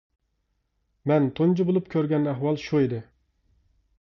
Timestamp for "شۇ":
2.65-2.83